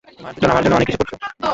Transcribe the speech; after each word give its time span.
তোমরা 0.07 0.31
দুজন 0.33 0.49
আমার 0.51 0.63
জন্য 0.63 0.75
অনেক 0.77 0.87
কিছু 0.89 0.99
করেছো। 1.01 1.15